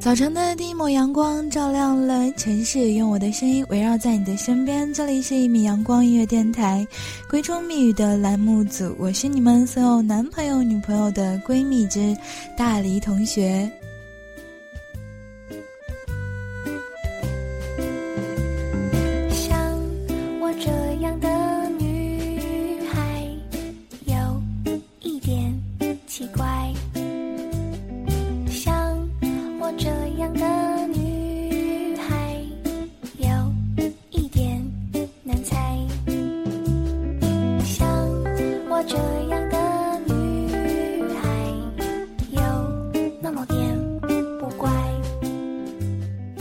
[0.00, 4.92] 早晨的第一抹阳光照亮了城市，用我的声音围绕在你的身边。
[4.94, 6.86] 这里是一米阳光音乐电台，
[7.30, 12.16] 闺中密语的栏目组，我是你们所有男朋友、女朋友的闺蜜之
[12.56, 13.70] 大黎同学。
[19.30, 19.78] 像
[20.40, 20.70] 我这
[21.02, 21.28] 样的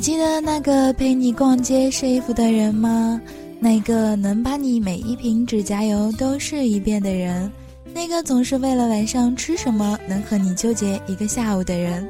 [0.00, 3.20] 记得那个陪你逛街试衣服的人吗？
[3.58, 7.52] 那个能把你每一瓶指甲油都试一遍的人？
[7.92, 12.08] 那个总是为了晚上吃什么能和你纠结一个下午的人？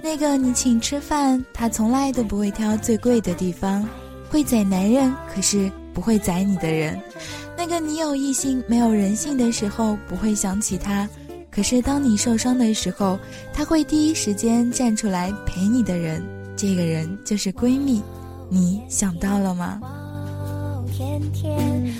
[0.00, 3.84] 那个你请吃饭，他从来都不会挑最贵的地方，
[4.30, 6.96] 会宰男人，可是不会宰你的人？
[7.58, 11.08] 那个你有异性没有人性的时候不会想起他，
[11.50, 13.18] 可是当你受伤的时候，
[13.52, 16.22] 他会第一时间站出来陪你的人？
[16.62, 18.00] 这个人就是闺蜜，
[18.48, 19.80] 你想到了吗？
[20.92, 21.92] 天天。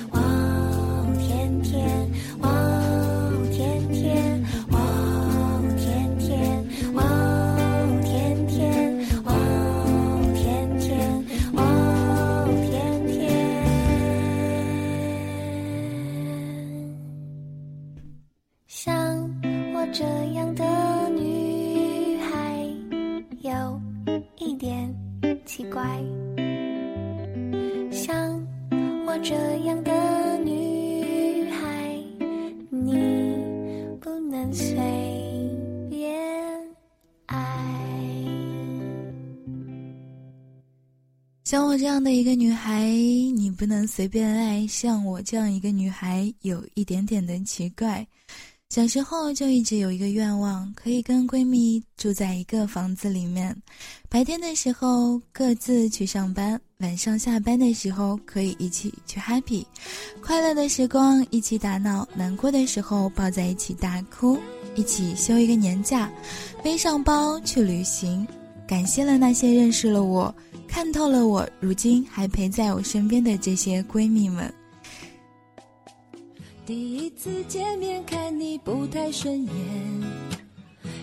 [41.53, 42.87] 像我这样的一个女孩，
[43.37, 44.67] 你不能随便爱。
[44.67, 48.07] 像我这样一个女孩，有一点点的奇怪。
[48.71, 53.55] 小时候就一直有一个愿望，可以跟闺蜜住在一个房子里面，
[54.09, 59.63] 白天的时候各自去上班，晚上下班的时候可以一起去 happy，
[60.23, 64.39] 快乐的时光一起打闹，难过的时候抱在一起大哭，
[64.75, 66.11] 一起休一个年假，
[66.65, 68.27] 背上包去旅行。
[68.67, 70.35] 感谢了那些认识了我。
[70.73, 74.53] 看透了我，如今还陪在我身边的这些闺蜜们。
[76.65, 79.53] 第一次见面看你不太顺眼，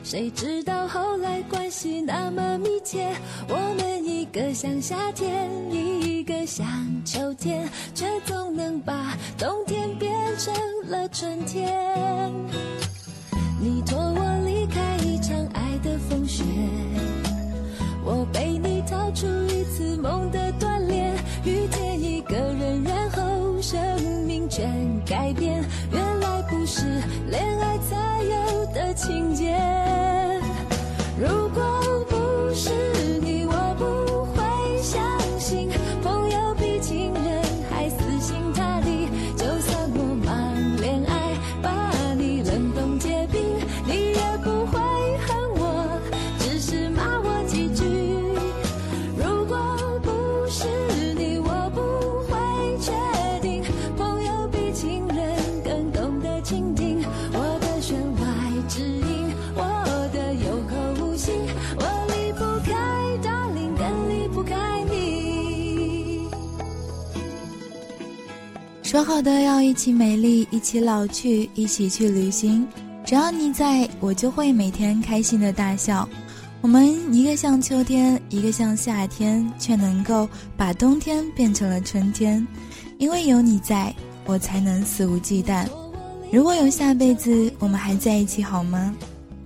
[0.03, 3.15] 谁知道后来关系那么密切。
[3.47, 6.65] 我们一个像夏天，一个像
[7.05, 10.51] 秋天，却总能把冬天变成
[10.87, 11.71] 了春天。
[13.61, 16.43] 你托我离开一场爱的风雪。
[18.03, 18.68] 我被你
[19.19, 21.13] 出一次梦的锻炼，
[21.43, 23.77] 遇见一个人，然后生
[24.25, 24.65] 命全
[25.05, 25.61] 改变。
[25.91, 26.85] 原来不是
[27.29, 29.88] 恋爱才有的情节。
[68.89, 72.67] 说好的要一起美丽，一起老去，一起去旅行。
[73.05, 76.09] 只要你在，我就会每天开心的大笑。
[76.59, 80.27] 我们一个像秋天，一个像夏天，却能够
[80.57, 82.43] 把冬天变成了春天。
[82.97, 83.93] 因为有你在，
[84.25, 85.67] 我才能肆无忌惮。
[86.31, 88.91] 如果有下辈子，我们还在一起好吗？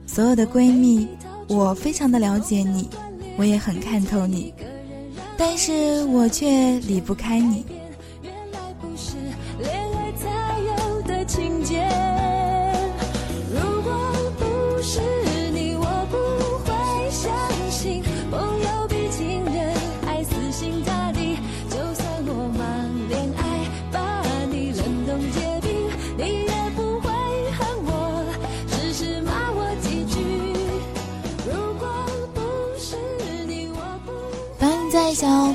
[0.06, 1.06] 所有的闺蜜，
[1.50, 2.88] 我非常的了解你，
[3.36, 4.54] 我也很看透你，
[5.38, 7.66] 但是我却离不开你。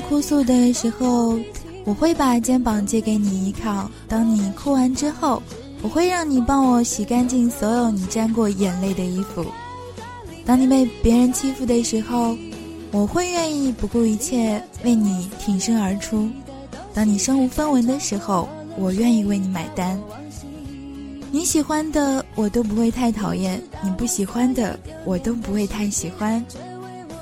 [0.09, 1.37] 哭诉的时候，
[1.85, 3.89] 我会把肩膀借给你依靠。
[4.07, 5.39] 当你哭完之后，
[5.83, 9.45] 我会让你帮我洗干净所有你沾过眼泪的衣服。
[10.47, 12.35] 当你被别人欺负的时候，
[12.91, 16.27] 我会愿意不顾一切为你挺身而出；
[16.91, 20.01] 当你身无分文的时候，我愿意为你买单。
[21.31, 26.43] 你喜欢的我都不会太讨厌，你不喜欢的我都不会太喜欢。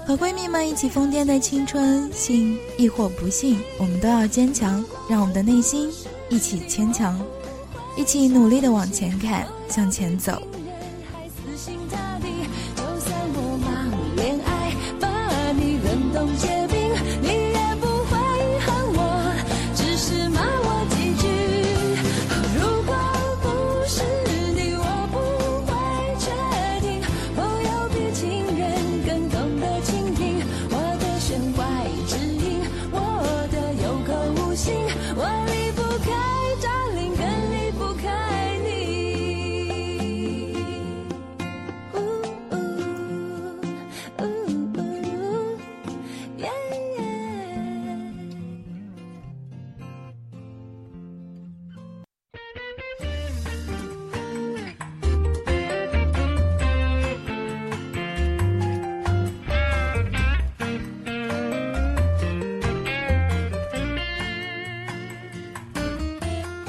[0.08, 5.92] 和闺蜜们一起疯癫的青春，幸亦或不幸，我们都要坚强，让我们的内心
[6.30, 7.20] 一起坚强，
[7.98, 10.42] 一起努力的往前看，向前走。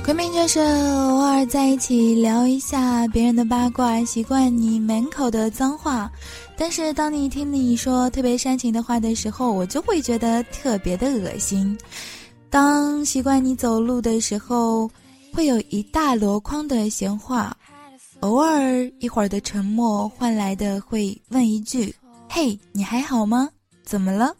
[0.09, 6.11] 闺蜜就是偶尔在一起聊一下别人的八卦，习惯你满口的脏话，
[6.57, 11.77] 但是当你听你说特别煽情的话的时候，我就会觉得特别的恶心。
[12.49, 14.91] 当习惯你走路的时候，
[15.31, 17.55] 会有一大箩筐的闲话，
[18.21, 21.95] 偶尔一会儿的沉默换来的会问一句
[22.31, 23.51] ：“嘿，你还好吗？
[23.85, 24.35] 怎么了？”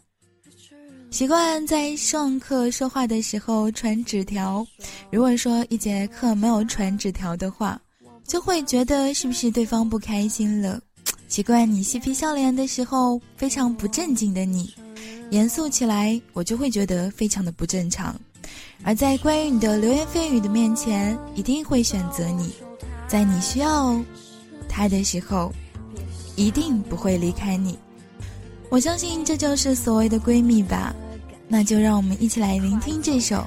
[1.11, 4.65] 习惯在上课说话的时候传纸条，
[5.11, 7.79] 如果说一节课没有传纸条的话，
[8.27, 10.79] 就会觉得是不是对方不开心了。
[11.27, 14.71] 习惯你嬉皮笑脸的时候非常不正经的你，
[15.31, 18.15] 严肃起来我就会觉得非常的不正常。
[18.83, 22.53] 而在关于你的流言蜚语的面前，一定会选择你，
[23.07, 23.99] 在你需要
[24.69, 25.51] 他的时候，
[26.35, 27.77] 一定不会离开你。
[28.69, 30.93] 我相信这就是所谓的闺蜜吧，
[31.47, 33.37] 那就让我们一起来聆听这首《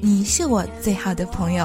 [0.00, 1.64] 你是我最好的朋友》。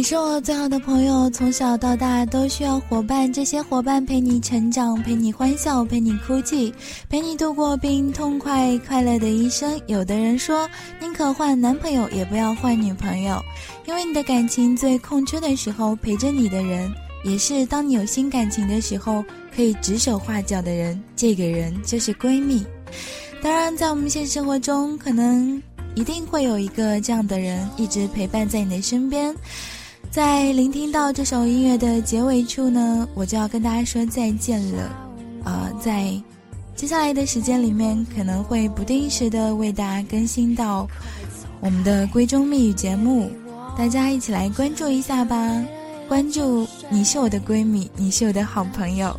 [0.00, 3.30] 你是我最好的朋友，从小到大都需要伙伴。
[3.30, 6.72] 这些伙伴陪你成长，陪你欢笑，陪你哭泣，
[7.10, 9.78] 陪你度过并痛快快乐的一生。
[9.88, 10.66] 有的人说，
[11.02, 13.38] 宁可换男朋友，也不要换女朋友，
[13.86, 16.90] 因为你的感情最空缺的时候，陪着你的人，
[17.22, 19.22] 也是当你有新感情的时候
[19.54, 20.98] 可以指手画脚的人。
[21.14, 22.64] 这个人就是闺蜜。
[23.42, 25.62] 当然，在我们现实生活中，可能
[25.94, 29.36] 一定会有一个这样的人，一直陪伴在你的身边。
[30.10, 34.90] 在聆听到这首音乐的结尾处呢，我就要跟大家说再见了。
[35.44, 36.20] 呃，在
[36.74, 40.84] 接下来的时间里面，可能会不定时的为大家更新到
[41.60, 43.30] 我们的闺中密语节目，
[43.78, 45.64] 大家一起来关注一下吧。
[46.08, 49.14] 关注你是我的闺蜜，你是我的好朋友，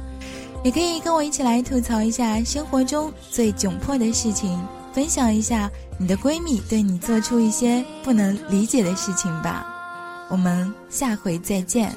[0.61, 4.59] 也可以跟我一起来吐槽一下生活中最窘迫的事情，
[4.91, 9.70] 分享一下你的闺蜜对你做出一些不能理解的事情吧。
[10.31, 11.93] 我们下回再见。